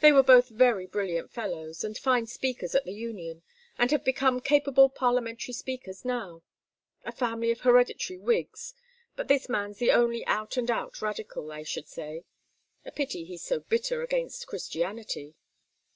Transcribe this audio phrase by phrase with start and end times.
[0.00, 3.44] They were both very brilliant fellows, and fine speakers at the Union,
[3.78, 6.42] and have become capable Parliamentary speakers now.
[7.04, 8.74] A family of hereditary Whigs;
[9.14, 12.24] but this man's the only out and out Radical, I should say.
[12.84, 15.36] A pity he's so bitter against Christianity."